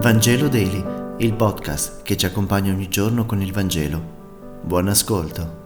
Vangelo 0.00 0.46
Daily, 0.46 0.84
il 1.18 1.34
podcast 1.34 2.02
che 2.02 2.16
ci 2.16 2.24
accompagna 2.24 2.72
ogni 2.72 2.88
giorno 2.88 3.26
con 3.26 3.42
il 3.42 3.52
Vangelo. 3.52 4.60
Buon 4.62 4.86
ascolto. 4.86 5.56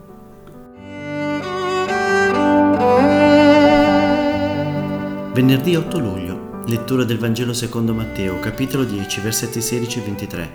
Venerdì 5.35 5.77
8 5.77 5.99
luglio, 5.99 6.63
lettura 6.67 7.05
del 7.05 7.19
Vangelo 7.19 7.53
secondo 7.53 7.93
Matteo, 7.93 8.39
capitolo 8.39 8.85
10, 8.85 9.21
versetti 9.21 9.61
16 9.61 9.99
e 9.99 10.03
23. 10.03 10.51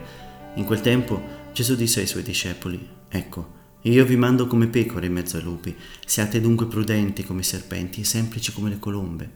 In 0.55 0.65
quel 0.65 0.81
tempo 0.81 1.21
Gesù 1.53 1.75
disse 1.75 1.99
ai 1.99 2.07
suoi 2.07 2.23
discepoli, 2.23 2.83
Ecco, 3.07 3.53
io 3.81 4.05
vi 4.05 4.15
mando 4.15 4.47
come 4.47 4.65
pecore 4.65 5.05
in 5.05 5.13
mezzo 5.13 5.37
ai 5.37 5.43
lupi, 5.43 5.75
siate 6.03 6.41
dunque 6.41 6.65
prudenti 6.65 7.23
come 7.23 7.43
serpenti 7.43 8.01
e 8.01 8.05
semplici 8.05 8.51
come 8.51 8.69
le 8.69 8.79
colombe. 8.79 9.29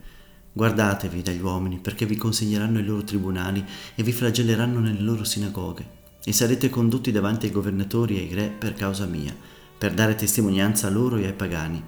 Guardatevi 0.54 1.22
dagli 1.22 1.40
uomini, 1.40 1.78
perché 1.78 2.04
vi 2.04 2.16
consegneranno 2.16 2.78
ai 2.78 2.84
loro 2.84 3.04
tribunali 3.04 3.64
e 3.94 4.02
vi 4.02 4.12
flagelleranno 4.12 4.80
nelle 4.80 5.00
loro 5.00 5.24
sinagoghe, 5.24 6.00
e 6.22 6.32
sarete 6.32 6.68
condotti 6.68 7.10
davanti 7.10 7.46
ai 7.46 7.52
governatori 7.52 8.18
e 8.18 8.20
ai 8.20 8.34
re 8.34 8.48
per 8.48 8.74
causa 8.74 9.06
mia, 9.06 9.34
per 9.78 9.94
dare 9.94 10.14
testimonianza 10.14 10.88
a 10.88 10.90
loro 10.90 11.16
e 11.16 11.24
ai 11.24 11.32
pagani. 11.32 11.82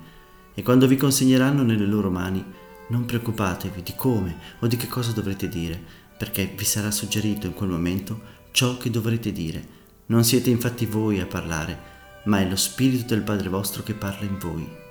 E 0.54 0.62
quando 0.62 0.86
vi 0.86 0.96
consegneranno 0.96 1.62
nelle 1.62 1.84
loro 1.84 2.10
mani, 2.10 2.42
non 2.88 3.04
preoccupatevi 3.04 3.82
di 3.82 3.92
come 3.94 4.36
o 4.60 4.66
di 4.66 4.76
che 4.76 4.88
cosa 4.88 5.12
dovrete 5.12 5.48
dire, 5.48 5.80
perché 6.16 6.52
vi 6.56 6.64
sarà 6.64 6.90
suggerito 6.90 7.46
in 7.46 7.54
quel 7.54 7.70
momento 7.70 8.20
ciò 8.50 8.78
che 8.78 8.88
dovrete 8.90 9.30
dire. 9.30 9.82
Non 10.06 10.24
siete 10.24 10.48
infatti 10.48 10.86
voi 10.86 11.20
a 11.20 11.26
parlare, 11.26 11.78
ma 12.24 12.40
è 12.40 12.48
lo 12.48 12.56
Spirito 12.56 13.14
del 13.14 13.22
Padre 13.22 13.48
vostro 13.50 13.82
che 13.82 13.94
parla 13.94 14.24
in 14.24 14.38
voi. 14.38 14.83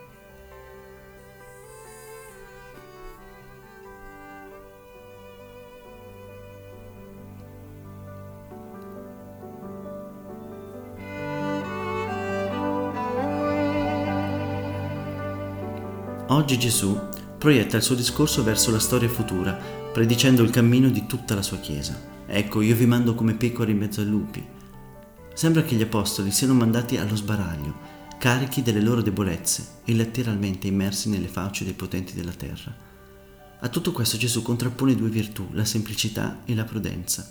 Oggi 16.27 16.57
Gesù 16.57 16.97
proietta 17.37 17.75
il 17.75 17.83
suo 17.83 17.95
discorso 17.95 18.43
verso 18.43 18.71
la 18.71 18.79
storia 18.79 19.09
futura, 19.09 19.51
predicendo 19.91 20.41
il 20.41 20.51
cammino 20.51 20.87
di 20.89 21.05
tutta 21.05 21.35
la 21.35 21.41
sua 21.41 21.57
Chiesa. 21.57 21.99
Ecco, 22.25 22.61
io 22.61 22.75
vi 22.75 22.85
mando 22.85 23.13
come 23.13 23.33
pecore 23.33 23.71
in 23.71 23.77
mezzo 23.77 23.99
ai 23.99 24.07
lupi. 24.07 24.43
Sembra 25.33 25.63
che 25.63 25.75
gli 25.75 25.81
apostoli 25.81 26.31
siano 26.31 26.53
mandati 26.53 26.95
allo 26.95 27.17
sbaraglio, 27.17 27.75
carichi 28.17 28.61
delle 28.61 28.79
loro 28.79 29.01
debolezze 29.01 29.81
e 29.83 29.93
letteralmente 29.93 30.67
immersi 30.67 31.09
nelle 31.09 31.27
facce 31.27 31.65
dei 31.65 31.73
potenti 31.73 32.13
della 32.13 32.31
terra. 32.31 32.73
A 33.59 33.67
tutto 33.67 33.91
questo 33.91 34.15
Gesù 34.15 34.41
contrappone 34.41 34.95
due 34.95 35.09
virtù, 35.09 35.49
la 35.51 35.65
semplicità 35.65 36.39
e 36.45 36.55
la 36.55 36.63
prudenza. 36.63 37.29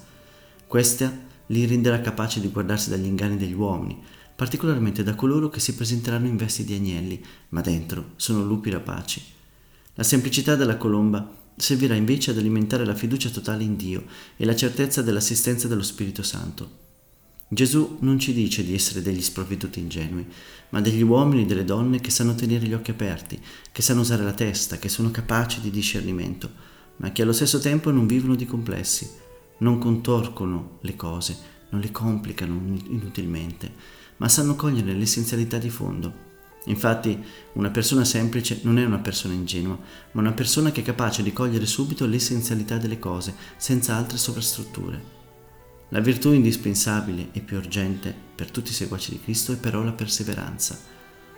Questa 0.66 1.10
li 1.46 1.64
renderà 1.64 2.00
capaci 2.02 2.40
di 2.40 2.48
guardarsi 2.48 2.90
dagli 2.90 3.06
inganni 3.06 3.38
degli 3.38 3.54
uomini, 3.54 4.00
particolarmente 4.42 5.04
da 5.04 5.14
coloro 5.14 5.48
che 5.50 5.60
si 5.60 5.72
presenteranno 5.72 6.26
in 6.26 6.34
vesti 6.34 6.64
di 6.64 6.74
agnelli, 6.74 7.24
ma 7.50 7.60
dentro 7.60 8.14
sono 8.16 8.42
lupi 8.42 8.70
rapaci. 8.70 9.22
La 9.94 10.02
semplicità 10.02 10.56
della 10.56 10.76
colomba 10.76 11.32
servirà 11.54 11.94
invece 11.94 12.32
ad 12.32 12.38
alimentare 12.38 12.84
la 12.84 12.96
fiducia 12.96 13.28
totale 13.28 13.62
in 13.62 13.76
Dio 13.76 14.02
e 14.36 14.44
la 14.44 14.56
certezza 14.56 15.00
dell'assistenza 15.00 15.68
dello 15.68 15.84
Spirito 15.84 16.24
Santo. 16.24 16.80
Gesù 17.46 17.98
non 18.00 18.18
ci 18.18 18.32
dice 18.32 18.64
di 18.64 18.74
essere 18.74 19.00
degli 19.00 19.22
sprovveduti 19.22 19.78
ingenui, 19.78 20.26
ma 20.70 20.80
degli 20.80 21.02
uomini 21.02 21.42
e 21.42 21.46
delle 21.46 21.64
donne 21.64 22.00
che 22.00 22.10
sanno 22.10 22.34
tenere 22.34 22.66
gli 22.66 22.74
occhi 22.74 22.90
aperti, 22.90 23.40
che 23.70 23.82
sanno 23.82 24.00
usare 24.00 24.24
la 24.24 24.32
testa, 24.32 24.76
che 24.76 24.88
sono 24.88 25.12
capaci 25.12 25.60
di 25.60 25.70
discernimento, 25.70 26.50
ma 26.96 27.12
che 27.12 27.22
allo 27.22 27.32
stesso 27.32 27.60
tempo 27.60 27.92
non 27.92 28.08
vivono 28.08 28.34
di 28.34 28.46
complessi, 28.46 29.08
non 29.58 29.78
contorcono 29.78 30.78
le 30.80 30.96
cose, 30.96 31.60
non 31.72 31.80
le 31.80 31.90
complicano 31.90 32.54
inutilmente, 32.88 33.72
ma 34.18 34.28
sanno 34.28 34.54
cogliere 34.54 34.92
l'essenzialità 34.92 35.58
di 35.58 35.70
fondo. 35.70 36.30
Infatti 36.66 37.20
una 37.54 37.70
persona 37.70 38.04
semplice 38.04 38.60
non 38.62 38.78
è 38.78 38.84
una 38.84 38.98
persona 38.98 39.34
ingenua, 39.34 39.76
ma 40.12 40.20
una 40.20 40.32
persona 40.32 40.70
che 40.70 40.82
è 40.82 40.84
capace 40.84 41.22
di 41.22 41.32
cogliere 41.32 41.66
subito 41.66 42.06
l'essenzialità 42.06 42.76
delle 42.76 42.98
cose, 42.98 43.34
senza 43.56 43.96
altre 43.96 44.18
sovrastrutture. 44.18 45.20
La 45.88 46.00
virtù 46.00 46.32
indispensabile 46.32 47.28
e 47.32 47.40
più 47.40 47.56
urgente 47.56 48.14
per 48.34 48.50
tutti 48.50 48.70
i 48.70 48.74
seguaci 48.74 49.10
di 49.10 49.20
Cristo 49.20 49.52
è 49.52 49.56
però 49.56 49.82
la 49.82 49.92
perseveranza. 49.92 50.78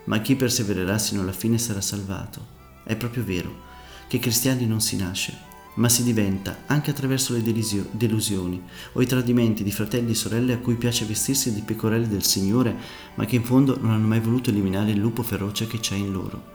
Ma 0.05 0.21
chi 0.21 0.37
persevererà 0.37 0.99
sino 0.99 1.23
alla 1.23 1.33
fine 1.33 1.59
sarà 1.59 1.81
salvato. 1.81 2.47
È 2.84 2.94
proprio 2.94 3.25
vero 3.25 3.73
che 4.06 4.19
cristiani 4.19 4.67
non 4.67 4.81
si 4.81 4.97
nasce, 4.97 5.37
ma 5.75 5.89
si 5.89 6.05
diventa 6.05 6.62
anche 6.67 6.91
attraverso 6.91 7.33
le 7.33 7.43
delisio- 7.43 7.89
delusioni 7.91 8.62
o 8.93 9.03
i 9.03 9.07
tradimenti 9.07 9.65
di 9.65 9.73
fratelli 9.73 10.12
e 10.12 10.15
sorelle 10.15 10.53
a 10.53 10.59
cui 10.59 10.77
piace 10.77 11.05
vestirsi 11.05 11.53
di 11.53 11.62
pecorelli 11.62 12.09
del 12.09 12.25
Signore, 12.25 12.77
ma 13.15 13.25
che 13.25 13.37
in 13.37 13.45
fondo 13.45 13.77
non 13.81 13.91
hanno 13.91 14.07
mai 14.07 14.21
voluto 14.21 14.51
eliminare 14.51 14.91
il 14.91 14.99
lupo 14.99 15.23
feroce 15.23 15.67
che 15.67 15.81
c'è 15.81 15.97
in 15.97 16.12
loro. 16.12 16.53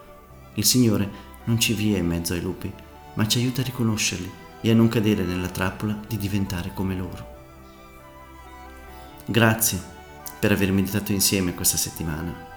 Il 0.56 0.66
Signore 0.66 1.28
non 1.46 1.60
ci 1.60 1.74
via 1.74 1.98
in 1.98 2.08
mezzo 2.08 2.34
ai 2.34 2.42
lupi, 2.42 2.72
ma 3.16 3.28
ci 3.28 3.40
aiuta 3.40 3.62
a 3.62 3.66
riconoscerli 3.66 4.32
e 4.62 4.72
a 4.72 4.76
non 4.76 4.88
cadere 4.88 5.24
nella 5.24 5.50
trappola 5.50 6.00
di 6.08 6.18
diventare 6.18 6.72
come 6.74 6.96
loro. 6.96 7.38
Grazie 9.26 9.98
per 10.40 10.52
aver 10.52 10.72
meditato 10.72 11.12
insieme 11.12 11.54
questa 11.54 11.78
settimana. 11.78 12.48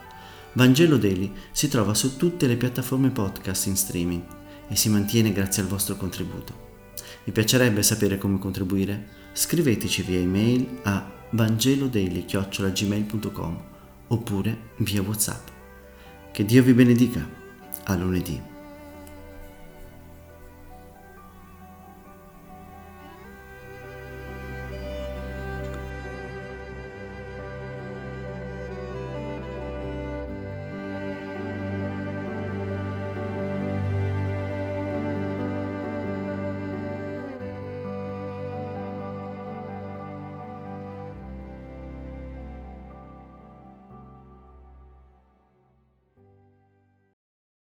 Vangelo 0.55 0.97
Daily 0.97 1.33
si 1.51 1.69
trova 1.69 1.95
su 1.95 2.17
tutte 2.17 2.47
le 2.47 2.57
piattaforme 2.57 3.11
podcast 3.11 3.67
in 3.67 3.77
streaming 3.77 4.23
e 4.73 4.77
si 4.77 4.89
mantiene 4.89 5.33
grazie 5.33 5.63
al 5.63 5.69
vostro 5.69 5.97
contributo. 5.97 6.71
Vi 7.25 7.33
piacerebbe 7.33 7.83
sapere 7.83 8.17
come 8.17 8.39
contribuire? 8.39 9.21
Scriveteci 9.35 10.01
via 10.01 10.19
email 10.19 10.79
a 10.85 11.13
vangelodaily.gmail.com 11.31 13.63
oppure 14.09 14.59
via 14.79 15.03
Whatsapp. 15.03 15.47
Che 16.33 16.45
Dio 16.47 16.63
vi 16.63 16.73
benedica. 16.73 17.29
A 17.85 17.95
lunedì. 17.97 18.52